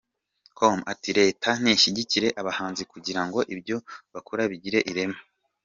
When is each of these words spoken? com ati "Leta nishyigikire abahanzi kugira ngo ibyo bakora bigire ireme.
com 0.57 0.77
ati 0.91 1.09
"Leta 1.19 1.49
nishyigikire 1.61 2.27
abahanzi 2.41 2.83
kugira 2.91 3.21
ngo 3.27 3.39
ibyo 3.53 3.77
bakora 4.13 4.41
bigire 4.51 4.79
ireme. 4.91 5.19